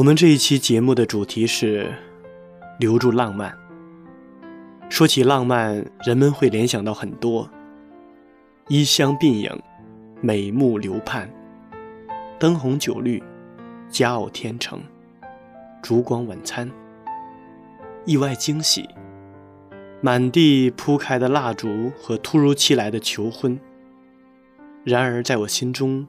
[0.00, 1.94] 我们这一期节目的主题是
[2.78, 3.54] 留住浪漫。
[4.88, 7.46] 说起浪漫，人们会联想到很多：
[8.68, 9.62] 衣香鬓影、
[10.22, 11.30] 美目流盼、
[12.38, 13.22] 灯红酒绿、
[13.90, 14.80] 佳偶天成、
[15.82, 16.70] 烛光晚餐、
[18.06, 18.88] 意外惊喜、
[20.00, 23.60] 满地铺开的蜡烛和突如其来的求婚。
[24.82, 26.06] 然而，在我心中，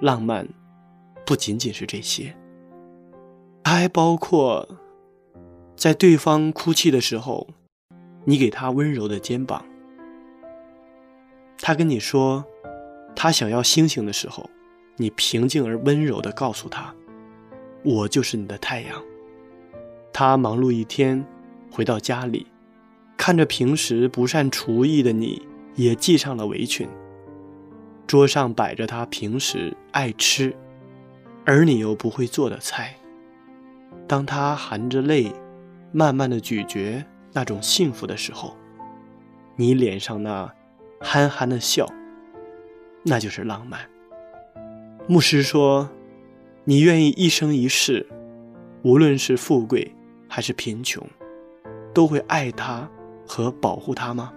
[0.00, 0.48] 浪漫
[1.24, 2.34] 不仅仅是这些。
[3.68, 4.66] 它还包括，
[5.76, 7.46] 在对方哭泣的时候，
[8.24, 9.62] 你给他温柔的肩膀；
[11.58, 12.42] 他跟你说
[13.14, 14.48] 他想要星星的时候，
[14.96, 16.94] 你平静而温柔的告诉他
[17.84, 19.04] ：“我就是你的太阳。”
[20.14, 21.22] 他忙碌一天，
[21.70, 22.46] 回到家里，
[23.18, 26.88] 看着平时不善厨艺的你，也系上了围裙。
[28.06, 30.56] 桌上摆着他平时爱吃，
[31.44, 32.97] 而你又不会做的菜。
[34.08, 35.30] 当他含着泪，
[35.92, 37.04] 慢慢的咀嚼
[37.34, 38.56] 那种幸福的时候，
[39.54, 40.50] 你脸上那
[40.98, 41.86] 憨憨的笑，
[43.04, 43.80] 那就是浪漫。
[45.06, 45.90] 牧师说
[46.64, 48.06] ：“你愿意一生一世，
[48.82, 49.94] 无论是富贵
[50.26, 51.06] 还是贫穷，
[51.92, 52.88] 都会爱他
[53.26, 54.32] 和保护他吗？”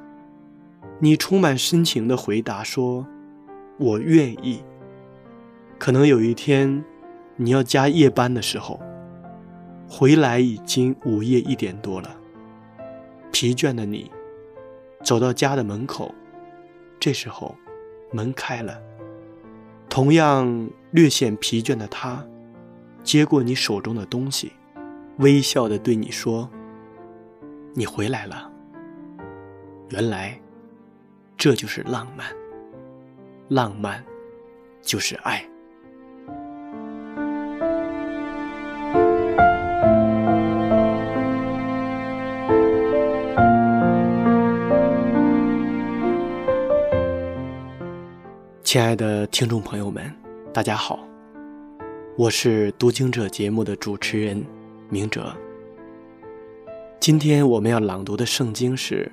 [0.99, 3.07] 你充满深情的回答说
[3.79, 4.61] ：“我愿意。”
[5.79, 6.83] 可能有一天，
[7.37, 8.77] 你要加夜班的时候。
[9.94, 12.16] 回来已经午夜一点多了，
[13.29, 14.09] 疲倦的你
[15.03, 16.16] 走到家的门口，
[16.97, 17.53] 这时候
[18.09, 18.81] 门开了，
[19.90, 22.25] 同样略显疲倦的他
[23.03, 24.53] 接过你手中的东西，
[25.18, 26.50] 微笑的对你说
[27.75, 28.50] ：“你回来了。”
[29.91, 30.40] 原来
[31.35, 32.28] 这就是浪漫，
[33.50, 34.02] 浪漫
[34.81, 35.46] 就是爱。
[48.71, 50.09] 亲爱的听众朋友们，
[50.53, 50.97] 大家好，
[52.17, 54.41] 我是读经者节目的主持人
[54.89, 55.35] 明哲。
[56.97, 59.11] 今天我们要朗读的圣经是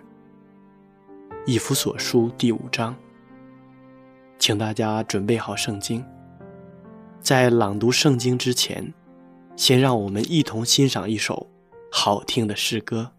[1.45, 2.95] 《以弗所书》第五章，
[4.39, 6.05] 请大家准备好圣经。
[7.21, 8.95] 在朗读圣经之前，
[9.57, 11.49] 先让我们一同欣赏一首
[11.91, 13.11] 好听的诗歌。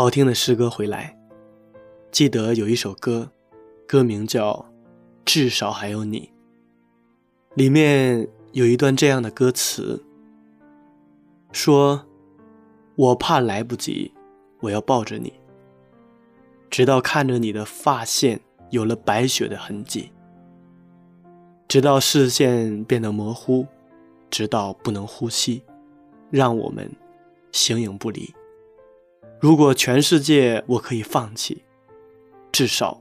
[0.00, 1.14] 好听的诗歌回来，
[2.10, 3.30] 记得有一首歌，
[3.86, 4.52] 歌名叫
[5.26, 6.32] 《至少还有你》，
[7.54, 10.02] 里面有一段这样的歌词，
[11.52, 12.06] 说
[12.96, 14.10] ：“我怕来不及，
[14.60, 15.34] 我要抱着你，
[16.70, 20.10] 直到看着你的发线有了白雪的痕迹，
[21.68, 23.66] 直到视线变得模糊，
[24.30, 25.62] 直到不能呼吸，
[26.30, 26.90] 让我们
[27.52, 28.34] 形影不离。”
[29.40, 31.64] 如果全世界我可以放弃，
[32.52, 33.00] 至少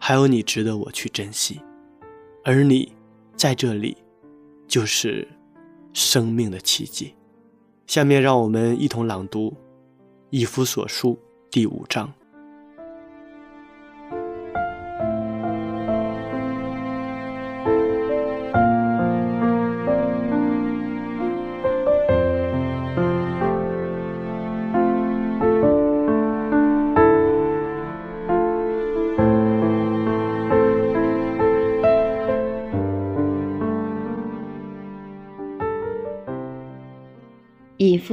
[0.00, 1.60] 还有你值得我去珍惜，
[2.42, 2.92] 而你
[3.36, 3.96] 在这里
[4.66, 5.28] 就是
[5.92, 7.14] 生命的奇迹。
[7.86, 9.50] 下面让我们一同朗读
[10.30, 11.12] 《以弗所书》
[11.52, 12.12] 第五章。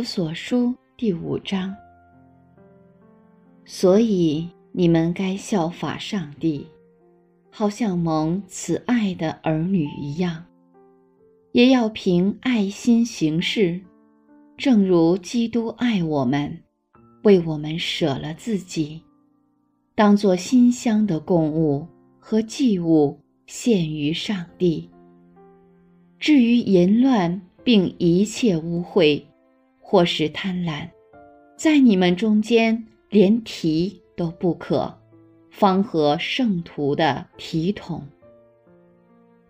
[0.03, 1.75] 所书第五章。
[3.65, 6.67] 所以你们该效法上帝，
[7.50, 10.43] 好像蒙慈爱的儿女一样，
[11.51, 13.79] 也要凭爱心行事，
[14.58, 16.58] 正如基督爱我们，
[17.24, 19.01] 为我们舍了自己，
[19.96, 21.88] 当作馨香的供物
[22.20, 24.89] 和祭物献于上帝。
[26.20, 29.22] 至于淫乱并一切污秽，
[29.92, 30.88] 或是贪婪，
[31.58, 34.98] 在你们中间连提都不可，
[35.50, 38.08] 方合圣徒的体统。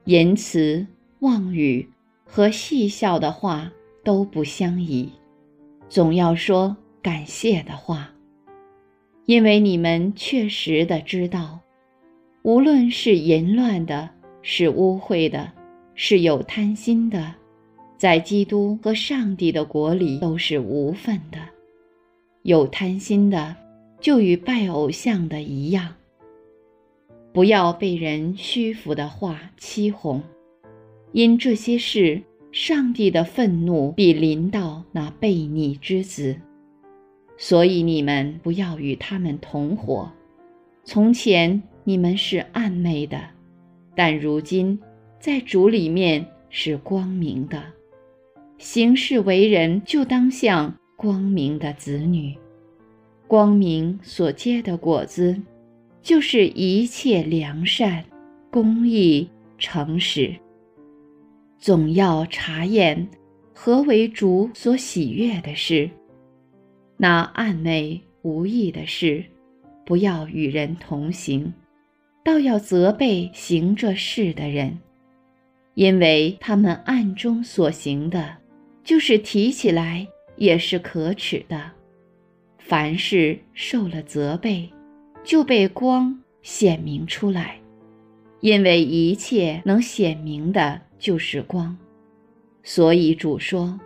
[0.05, 0.83] 言辞、
[1.19, 1.87] 妄语
[2.25, 3.71] 和戏笑的话
[4.03, 5.11] 都不相宜，
[5.87, 8.09] 总要说感谢的话，
[9.27, 11.59] 因为你们确实的知道，
[12.41, 14.09] 无论是淫乱的，
[14.41, 15.51] 是污秽的，
[15.93, 17.35] 是有贪心的。
[18.01, 21.37] 在基督和上帝的国里都是无份的，
[22.41, 23.55] 有贪心的
[23.99, 25.93] 就与拜偶像的一样。
[27.31, 30.19] 不要被人虚浮的话欺哄，
[31.11, 32.19] 因这些事，
[32.51, 36.35] 上帝的愤怒必临到那悖逆之子。
[37.37, 40.11] 所以你们不要与他们同伙。
[40.83, 43.21] 从前你们是暗昧的，
[43.95, 44.79] 但如今
[45.19, 47.61] 在主里面是光明的。
[48.61, 52.37] 行事为人，就当像光明的子女。
[53.27, 55.35] 光明所结的果子，
[56.03, 58.05] 就是一切良善、
[58.51, 59.27] 公义、
[59.57, 60.35] 诚实。
[61.57, 63.09] 总要查验
[63.51, 65.89] 何为主所喜悦的事。
[66.97, 69.25] 那暗昧无益的事，
[69.87, 71.51] 不要与人同行，
[72.23, 74.77] 倒要责备行这事的人，
[75.73, 78.39] 因为他们暗中所行的。
[78.83, 80.07] 就是提起来
[80.37, 81.71] 也是可耻的。
[82.57, 84.69] 凡事受了责备，
[85.23, 87.59] 就被光显明出来，
[88.39, 91.77] 因为一切能显明的就是光。
[92.63, 93.79] 所以主说：“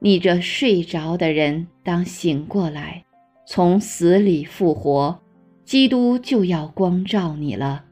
[0.00, 3.04] 你这睡着的人，当醒过来，
[3.46, 5.20] 从死里复活，
[5.64, 7.84] 基督就要光照你了。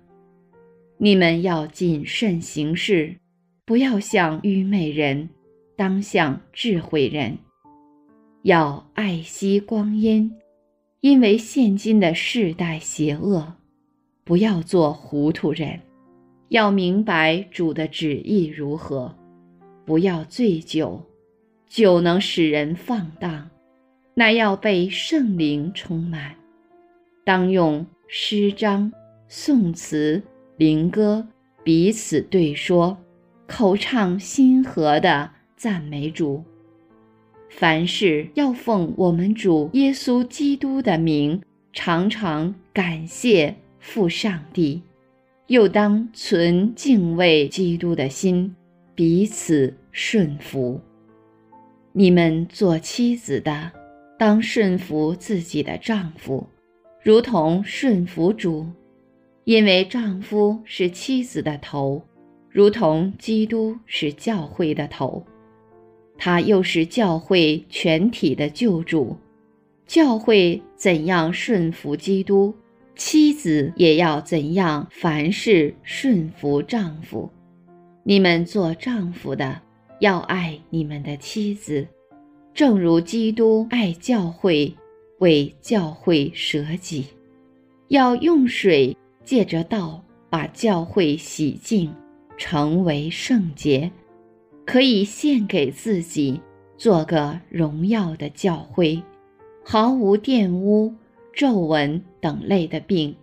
[0.99, 3.17] 你们要谨慎行事，
[3.65, 5.29] 不要像愚昧人，
[5.77, 7.37] 当像智慧人。
[8.43, 10.33] 要爱惜光阴，
[11.01, 13.55] 因为现今的世代邪恶。
[14.25, 15.81] 不要做糊涂人，
[16.49, 19.15] 要明白主的旨意如何。
[19.85, 21.01] 不要醉酒，
[21.69, 23.51] 酒能使人放荡，
[24.15, 26.35] 乃要被圣灵充满。
[27.25, 28.93] 当用诗章、
[29.29, 30.23] 颂词、
[30.57, 31.27] 灵歌
[31.63, 32.97] 彼此对说，
[33.47, 36.45] 口唱心和的赞美主。
[37.49, 41.41] 凡事要奉我们主耶稣基督的名，
[41.73, 44.83] 常常感谢父上帝，
[45.47, 48.55] 又当存敬畏基督的心。
[48.95, 50.81] 彼此顺服。
[51.93, 53.71] 你们做妻子的，
[54.19, 56.47] 当顺服自己的丈夫，
[57.03, 58.67] 如同顺服主，
[59.45, 62.03] 因为丈夫是妻子的头，
[62.51, 65.23] 如同基督是教会的头，
[66.19, 69.17] 他又是教会全体的救主。
[69.87, 72.55] 教会怎样顺服基督，
[72.97, 77.31] 妻子也要怎样凡事顺服丈夫。
[78.03, 79.61] 你们做丈夫的
[80.01, 81.87] 要爱你们的妻子，
[82.53, 84.75] 正如基督爱教会，
[85.19, 87.07] 为教会舍己。
[87.89, 91.95] 要用水借着道把教会洗净，
[92.37, 93.91] 成为圣洁，
[94.67, 96.41] 可以献给自己，
[96.77, 99.01] 做个荣耀的教会，
[99.65, 100.93] 毫无玷污、
[101.33, 103.15] 皱纹等类的病，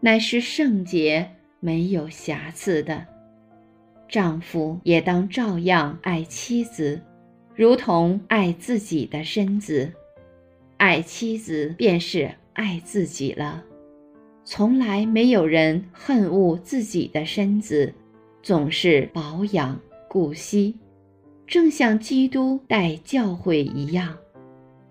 [0.00, 3.06] 乃是圣洁、没有瑕疵的。
[4.08, 7.00] 丈夫也当照样爱妻子，
[7.54, 9.92] 如同爱自己的身子。
[10.78, 13.62] 爱妻子便是爱自己了。
[14.44, 17.92] 从来没有人恨恶自己的身子，
[18.42, 19.78] 总是保养
[20.12, 20.74] 古稀，
[21.46, 24.18] 正像基督待教会一样。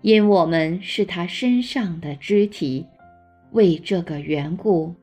[0.00, 2.86] 因我们是他身上的肢体，
[3.52, 4.94] 为这个缘故，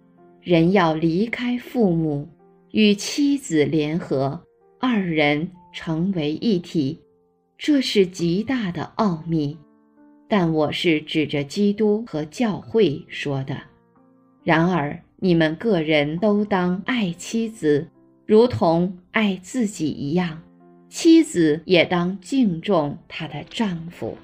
[0.41, 2.27] 人要离开父母。
[2.71, 4.41] 与妻子联合，
[4.79, 6.99] 二人成为一体，
[7.55, 9.55] 这是极大的奥秘。
[10.27, 13.55] 但我是指着基督和教会说的。
[14.43, 17.87] 然而，你们个人都当爱妻子，
[18.27, 20.39] 如同爱自己一样；
[20.89, 24.17] 妻子也当敬重她的丈夫。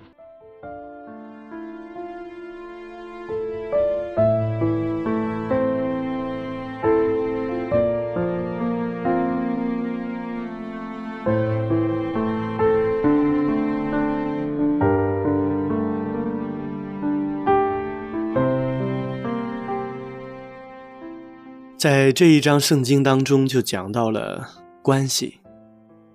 [21.83, 24.47] 在这一章圣经当中，就讲到了
[24.81, 25.41] 关系：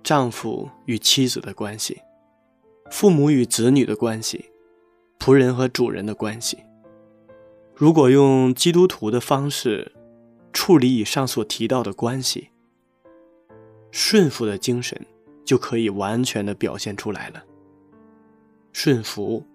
[0.01, 2.01] 丈夫与妻子的关系，
[2.89, 4.45] 父母与子女的关系，
[5.19, 6.57] 仆人和主人的关系。
[7.75, 9.91] 如果用基督徒的方式
[10.51, 12.49] 处理以上所提到的关系，
[13.91, 14.99] 顺服的精神
[15.45, 17.43] 就可以完全的表现出来了。
[18.73, 19.45] 顺服、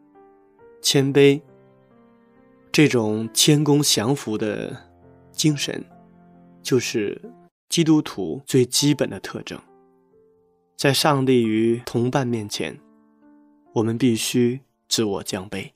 [0.80, 1.42] 谦卑，
[2.70, 4.76] 这种谦恭降服的
[5.32, 5.84] 精神。
[6.64, 7.20] 就是
[7.68, 9.60] 基督徒最基本的特征，
[10.76, 12.80] 在上帝与同伴面前，
[13.74, 15.72] 我们必须自我降卑。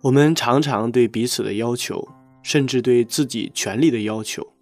[0.00, 2.08] 我们常常对彼此的要求，
[2.42, 4.54] 甚至对自己权利的要求，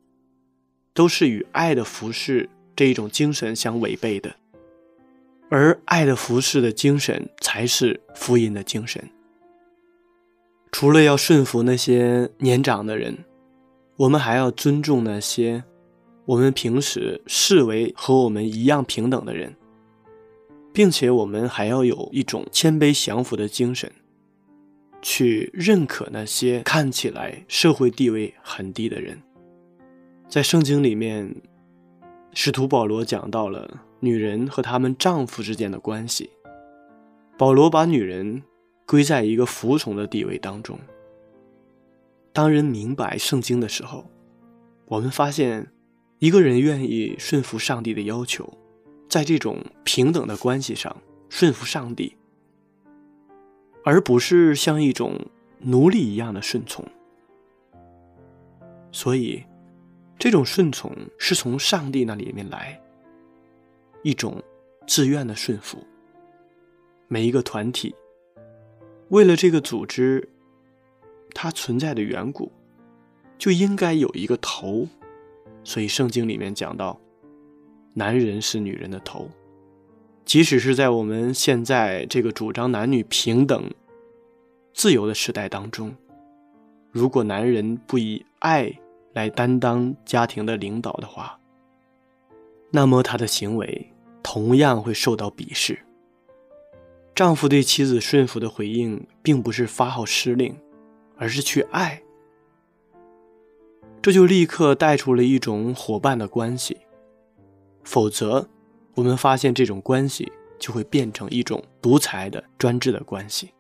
[0.92, 4.35] 都是与爱的服饰这一种精神相违背的。
[5.49, 9.08] 而爱的服饰的精神，才是福音的精神。
[10.73, 13.16] 除了要顺服那些年长的人。
[13.96, 15.64] 我们还要尊重那些
[16.26, 19.56] 我们平时视为和我们一样平等的人，
[20.72, 23.90] 并且我们还要有一种谦卑降服的精神，
[25.00, 29.22] 去认可那些看起来社会地位很低的人。
[30.28, 31.34] 在圣经里面，
[32.34, 36.28] 使徒保罗讲到了女人和她们丈夫之间的关系，
[37.38, 38.42] 保罗把女人
[38.84, 40.78] 归在一个服从的地位当中。
[42.37, 44.05] 当人明白圣经的时候，
[44.85, 45.73] 我们发现，
[46.19, 48.47] 一个人愿意顺服上帝的要求，
[49.09, 50.95] 在这种平等的关系上
[51.31, 52.14] 顺服上帝，
[53.87, 55.19] 而不是像一种
[55.61, 56.85] 奴隶一样的顺从。
[58.93, 59.43] 所以，
[60.19, 62.78] 这种顺从是从上帝那里面来，
[64.02, 64.43] 一种
[64.87, 65.78] 自愿的顺服。
[67.09, 67.95] 每一个团体，
[69.09, 70.28] 为了这个组织，
[71.38, 72.50] 它存在的缘故，
[73.37, 74.88] 就应该有一个头。
[75.62, 76.99] 所以圣经里面讲到，
[77.93, 79.28] 男人是女人的头。
[80.25, 83.71] 即使是在我们现在这个主张男女平等、
[84.73, 85.95] 自由的时代当中，
[86.90, 88.73] 如果男人不以爱
[89.12, 91.38] 来担当家庭的领导的话，
[92.71, 95.78] 那么他的行为同样会受到鄙视。
[97.14, 100.57] 丈夫对妻子顺服的回应，并不是发号施令，
[101.16, 102.02] 而是去爱。
[104.00, 106.76] 这就立刻带出了一种伙伴的关系，
[107.82, 108.49] 否则。
[108.94, 113.52] 我们发现这种关系就会变成一种独裁的专制的关系。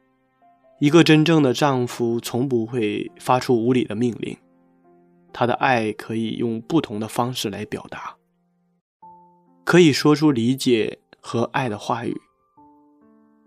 [0.80, 4.34] 一个真正的丈夫从不会发出无理的命令，
[5.34, 8.16] 他的爱可以用不同的方式来表达，
[9.62, 12.18] 可以说出理解和爱的话语，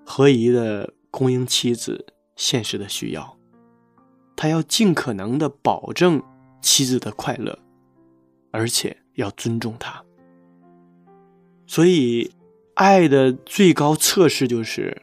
[0.05, 3.38] 合宜的供应妻子现实的需要。
[4.41, 6.23] 他要尽可能的保证
[6.61, 7.59] 妻子的快乐，
[8.51, 10.01] 而且要尊重她。
[11.67, 12.31] 所以，
[12.75, 15.01] 爱的最高测试就是，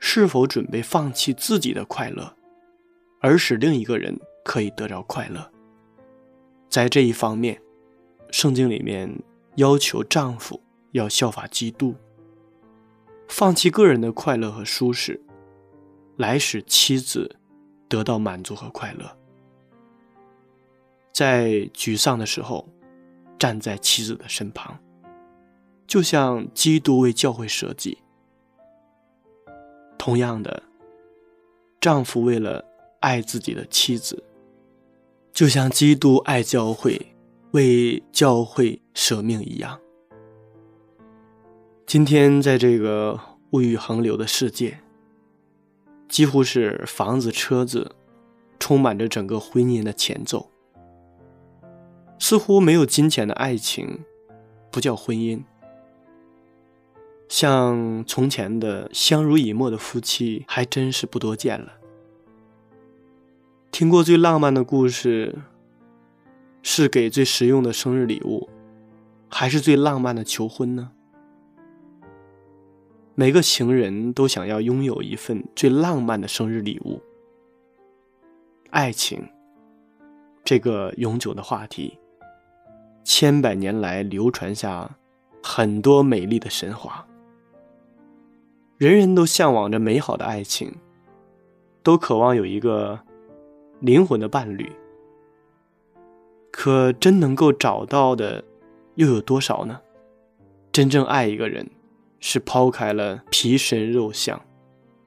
[0.00, 2.36] 是否准备放弃自己的快乐，
[3.20, 5.48] 而使另一个人可以得着快乐。
[6.68, 7.62] 在这一方面，
[8.32, 9.08] 圣经里面
[9.54, 11.94] 要求丈夫要效法基督，
[13.28, 15.22] 放弃个人的快乐和舒适，
[16.16, 17.36] 来使妻子
[17.88, 19.16] 得到满足和快乐。
[21.12, 22.68] 在沮丧的时候，
[23.38, 24.78] 站在妻子的身旁。
[25.86, 27.98] 就像基督为教会舍己，
[29.96, 30.64] 同样的，
[31.80, 32.64] 丈夫为了
[32.98, 34.22] 爱自己的妻子，
[35.32, 37.14] 就像基督爱教会，
[37.52, 39.80] 为教会舍命一样。
[41.86, 43.18] 今天在这个
[43.50, 44.80] 物欲横流的世界，
[46.08, 47.92] 几乎是房子、车子，
[48.58, 50.50] 充满着整个婚姻的前奏。
[52.18, 54.04] 似乎没有金钱的爱情，
[54.70, 55.42] 不叫婚姻。
[57.28, 61.74] 像从前的相濡以沫的夫妻，还真是不多见了。
[63.72, 65.34] 听过最浪漫的故事，
[66.62, 68.48] 是给最实用的生日礼物，
[69.28, 70.92] 还是最浪漫的求婚呢？
[73.18, 77.00] 每个情人都想要拥有一份最浪漫的生日礼物。
[78.68, 79.26] 爱情，
[80.44, 81.98] 这个永久的话题，
[83.04, 84.98] 千百年来流传下
[85.42, 87.06] 很多美丽的神话。
[88.76, 90.70] 人人都向往着美好的爱情，
[91.82, 93.00] 都渴望有一个
[93.80, 94.70] 灵魂的伴侣。
[96.50, 98.44] 可真能够找到的，
[98.96, 99.80] 又有多少呢？
[100.70, 101.66] 真正爱一个人，
[102.28, 104.44] 是抛开了皮神肉相，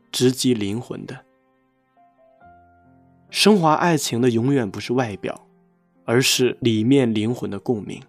[0.09, 1.25] 直击灵魂的。
[3.29, 5.45] 升华爱情的永远不是外表，
[6.05, 8.01] 而是里面灵魂的共鸣。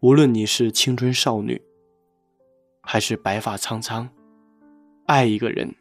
[0.00, 1.62] 无论你是青春少女。
[2.82, 4.06] 还是白发苍苍，
[5.06, 5.74] 爱一个人，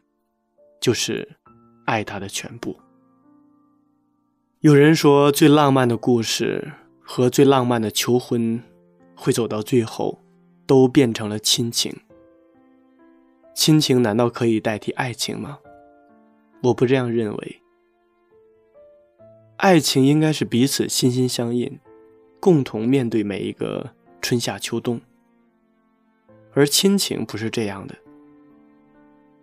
[0.79, 1.35] 就是
[1.83, 2.77] 爱他的全部。
[4.61, 8.63] 有人说，最浪漫的故事和最浪漫的求婚，
[9.17, 10.22] 会走到最后，
[10.65, 11.95] 都变成了亲情。
[13.53, 15.59] 亲情难道可以代替爱情吗？
[16.63, 17.61] 我不这样认为。
[19.57, 21.79] 爱情应该是彼此心心相印，
[22.39, 24.99] 共同面对每一个春夏秋冬。
[26.53, 27.95] 而亲情不是这样的，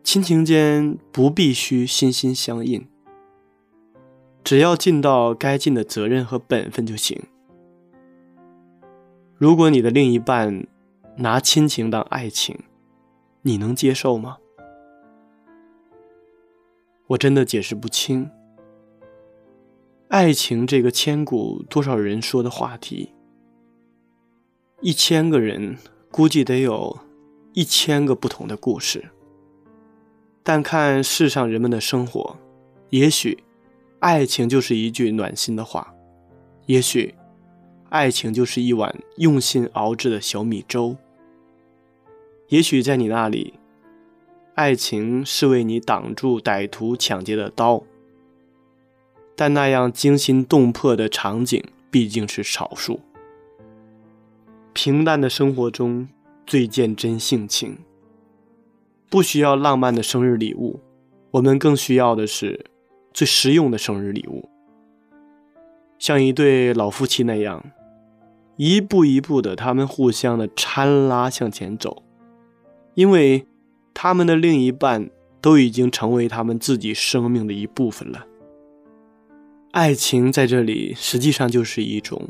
[0.03, 2.87] 亲情间不必须心心相印，
[4.45, 7.21] 只要尽到该尽的责任和本分就行。
[9.37, 10.67] 如果你的另一半
[11.17, 12.59] 拿亲情当爱情，
[13.43, 14.39] 你能接受吗？
[17.09, 18.31] 我真的解释不清。
[20.09, 23.15] 爱情这个千古多少人说的话题，
[24.81, 25.77] 一千个人。
[26.13, 26.99] 估计得有
[27.53, 29.11] 一千个不同的故事，
[30.43, 32.37] 但看世上人们的生活，
[32.89, 33.45] 也许
[34.01, 35.95] 爱情就是一句暖心的话，
[36.67, 37.15] 也许
[37.91, 40.97] 爱情就是一碗用心熬制的小米粥，
[42.49, 43.55] 也许在你那里，
[44.55, 47.83] 爱情是为你挡住歹徒抢劫的刀，
[49.35, 53.01] 但那样惊心动魄的场景毕竟是少数。
[54.73, 56.09] 平淡的生活中
[56.47, 57.77] 最见真性情。
[59.09, 60.79] 不需要浪漫的生日礼物，
[61.33, 62.67] 我们更需要的是
[63.13, 64.49] 最实用的生日礼物。
[65.99, 67.73] 像一对老夫妻那样，
[68.63, 72.03] 一步一步的，他们互相的搀拉向前走，
[72.93, 73.47] 因为
[73.95, 75.09] 他们的另一半
[75.41, 78.27] 都已经成为他们自己生命的一部分了。
[79.71, 82.29] 爱情在这里实际上就是一种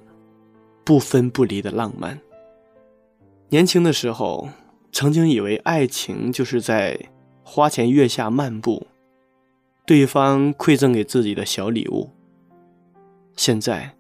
[0.85, 2.21] 不分不离的浪漫。
[3.49, 4.51] 年轻的时候，
[4.93, 6.97] 曾经以为爱情就是在
[7.43, 8.87] 花前月下漫步，
[9.85, 12.11] 对方馈赠给自己的小礼物。
[13.35, 13.97] 现在，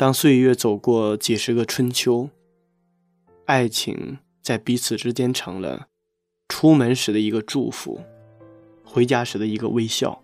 [0.00, 2.30] 当岁月走过几十个春秋，
[3.44, 5.88] 爱情在彼此之间成了
[6.48, 8.00] 出门时的一个祝福，
[8.82, 10.22] 回家时的一个微笑。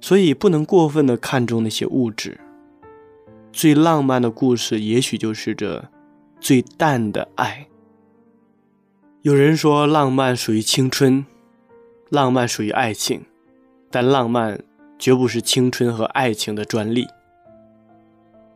[0.00, 2.38] 所以，不能过分的看重那些物质。
[3.52, 5.90] 最浪漫的故事，也许就是这
[6.38, 7.66] 最淡的爱。
[9.22, 11.26] 有人说，浪漫属于青春，
[12.08, 13.24] 浪漫属于爱情，
[13.90, 14.62] 但浪漫
[14.96, 17.04] 绝不是青春和爱情的专利。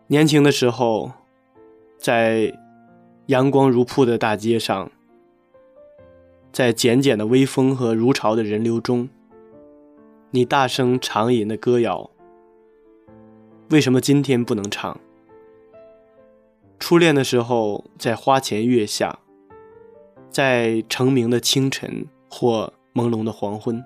[0.08, 1.10] 年轻的时候，
[1.98, 2.56] 在
[3.26, 4.88] 阳光如瀑的大街上，
[6.52, 9.08] 在简简的微风和如潮的人流中。
[10.30, 12.08] 你大声长吟的歌谣，
[13.70, 14.96] 为什么今天不能唱？
[16.78, 19.18] 初恋的时候，在花前月下，
[20.30, 23.82] 在澄明的清晨或朦胧的黄昏，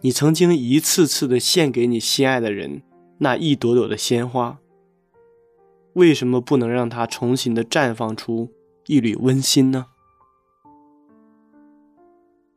[0.00, 2.80] 你曾经一次次的献给你心爱的人
[3.18, 4.58] 那一朵朵的鲜花。
[5.94, 8.52] 为什么不能让它重新的绽放出
[8.86, 9.86] 一缕温馨呢？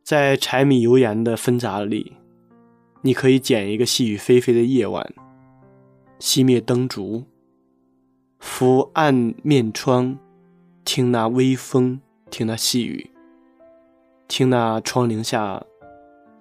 [0.02, 2.16] 在柴米油盐的纷杂里。
[3.04, 5.12] 你可以捡一个细雨霏霏的夜晚，
[6.20, 7.24] 熄灭灯烛，
[8.38, 10.16] 伏案面窗，
[10.84, 13.10] 听那微风，听那细雨，
[14.28, 15.64] 听那窗棂下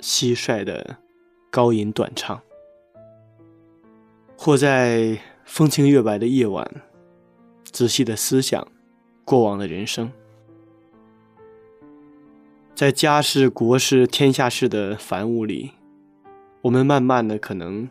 [0.01, 0.97] 蟋蟀的
[1.49, 2.39] 高吟短唱，
[4.37, 5.17] 或在
[5.53, 6.65] 风清月白的夜晚，
[7.65, 8.65] 仔细的思想
[9.25, 10.09] 过往的人生，
[12.73, 15.71] 在家事、国事、天下事的繁芜里。
[16.61, 17.89] 我们慢慢的可能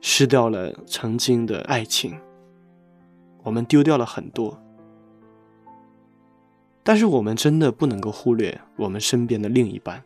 [0.00, 2.18] 失掉了曾经的爱情，
[3.44, 4.60] 我们丢掉了很多，
[6.82, 10.02] 但是我们真的不能够忽略我们身边的另一半，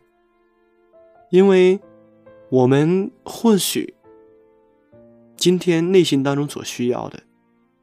[1.31, 1.79] 因为
[2.49, 3.95] 我们或许
[5.37, 7.21] 今天内心当中所需要的，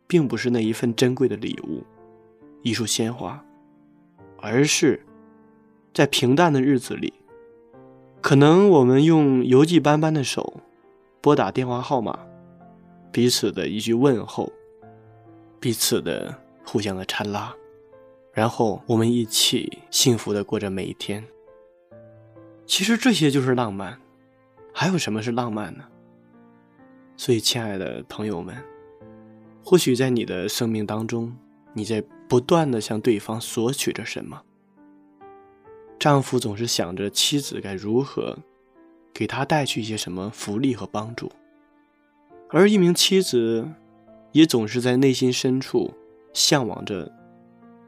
[0.09, 1.85] 并不是那一份珍贵的礼物，
[2.62, 3.43] 一束鲜花，
[4.38, 5.01] 而是
[5.95, 7.14] 在平淡的日子里。
[8.21, 10.61] 可能我们用邮寄斑斑的手
[11.21, 12.19] 拨打电话号码，
[13.12, 14.53] 彼此的一句问候，
[15.61, 16.35] 彼此的
[16.67, 17.55] 互相的搀拉，
[18.33, 21.25] 然后我们一起幸福的过着每一天。
[22.67, 24.01] 其实这些就是浪漫，
[24.73, 25.85] 还有什么是浪漫呢？
[27.16, 28.55] 所以，亲爱的朋友们，
[29.64, 31.35] 或许在你的生命当中，
[31.72, 34.42] 你在不断的向对方索取着什么。
[35.98, 38.37] 丈夫总是想着妻子该如何
[39.14, 41.31] 给他带去一些什么福利和帮助，
[42.50, 43.66] 而一名妻子
[44.33, 45.94] 也总是在内心深处
[46.33, 47.11] 向往着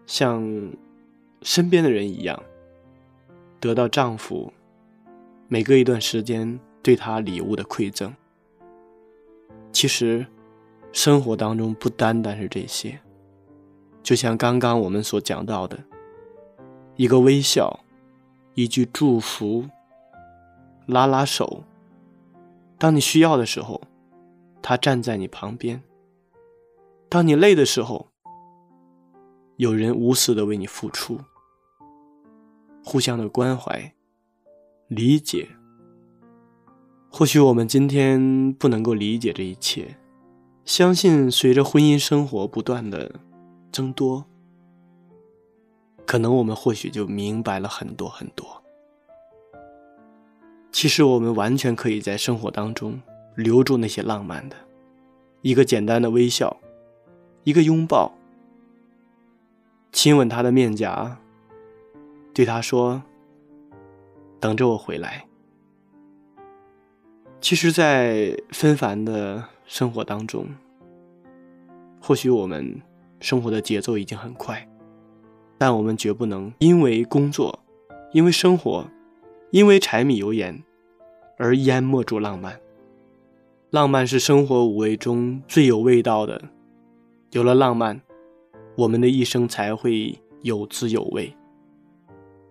[0.06, 0.72] 像
[1.42, 2.40] 身边的人一样，
[3.58, 4.52] 得到丈夫
[5.48, 8.14] 每隔一段时间对她礼物的馈赠。
[9.72, 10.26] 其实，
[10.92, 12.98] 生活当中不单单是这些，
[14.02, 15.79] 就像刚刚我们所讲到的，
[16.96, 17.81] 一个微笑。
[18.59, 19.68] 一句祝福，
[20.87, 21.62] 拉拉手。
[22.79, 23.83] 当你需要的时候，
[24.62, 25.79] 他站在你旁边；
[27.11, 28.09] 当你累的时候，
[29.57, 31.20] 有人无私的为你付出。
[32.83, 33.92] 互相的关怀、
[34.88, 35.46] 理解。
[37.18, 39.96] 或许我们今天不能够理解这一切，
[40.66, 43.11] 相信随着婚姻生活不断的
[43.72, 44.26] 增多。
[46.05, 48.62] 可能我们或许就明白了很多很多。
[50.70, 53.00] 其实我们完全可以在生活当中
[53.35, 54.57] 留住那些浪漫的，
[55.40, 56.55] 一个简单的微笑，
[57.44, 58.12] 一个拥抱，
[59.90, 61.16] 亲吻他的面颊，
[62.35, 63.02] 对他说
[64.38, 65.26] ：“等着我回来。”
[67.40, 70.46] 其实，在纷繁的生活当中，
[72.01, 72.81] 或许我们
[73.20, 74.66] 生活的节奏已经很快。
[75.59, 77.61] 但我们绝不能因为工作，
[78.12, 78.87] 因为生活，
[79.51, 80.62] 因为柴米油盐，
[81.38, 82.61] 而淹没住浪漫。
[83.70, 86.42] 浪漫是生活五味中最有味道的，
[87.31, 88.01] 有了浪漫，
[88.77, 91.35] 我们的一生才会有滋有味。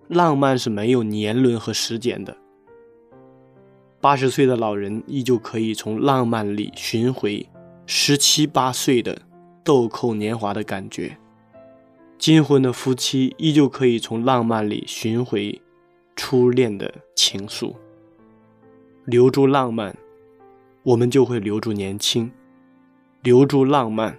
[0.08, 2.36] 浪漫是没有年轮和时间的，
[4.06, 7.50] 八十岁的老人依旧可以从浪漫里寻回
[7.88, 9.20] 十七八岁的
[9.63, 11.18] 豆蔻年华的感觉。
[12.20, 15.60] 金婚的夫妻依旧可以从浪漫里寻回
[16.15, 17.74] 初恋的情愫。
[19.06, 19.98] 留住浪漫，
[20.84, 22.30] 我们就会留住年轻；
[23.24, 24.15] 留住浪漫，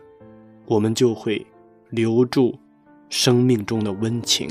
[0.67, 1.47] 我们就会
[1.91, 2.59] 留住
[3.09, 4.51] 生命中的温情。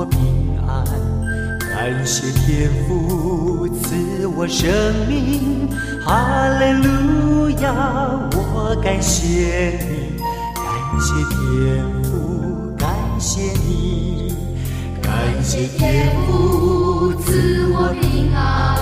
[0.00, 0.18] 我平
[0.66, 0.82] 安，
[1.74, 4.66] 感谢天父赐我生
[5.06, 5.68] 命，
[6.02, 7.70] 哈利路亚，
[8.32, 10.16] 我感谢你，
[10.56, 10.64] 感
[10.98, 14.34] 谢天父，感谢你，
[15.02, 15.12] 感
[15.44, 18.78] 谢天父赐我平安，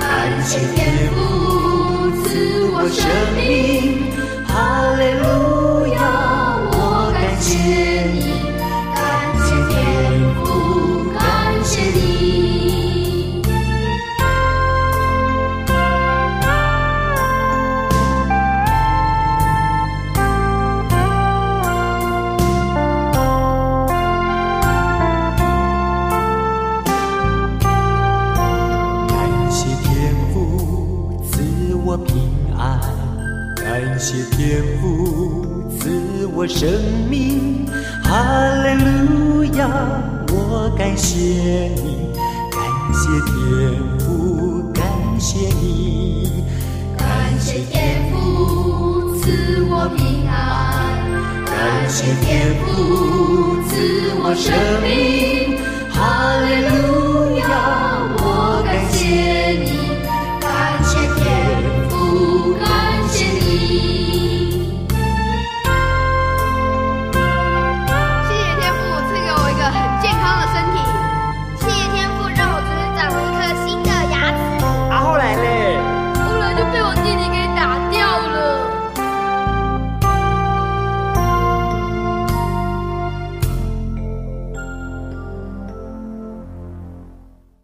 [0.00, 4.10] 感谢天父赐我生命，
[4.48, 4.50] 哈
[4.98, 5.59] 利路
[34.10, 36.68] 感谢天父赐我生
[37.08, 37.64] 命，
[38.02, 38.10] 哈
[38.64, 39.68] 利路亚，
[40.32, 41.16] 我感谢
[41.76, 42.10] 你，
[42.50, 42.60] 感
[42.92, 43.70] 谢天
[44.00, 44.82] 父，感
[45.16, 46.42] 谢你，
[46.98, 47.06] 感
[47.38, 55.56] 谢天父赐我平安，感谢天父赐我生命，
[55.88, 57.99] 哈利路亚。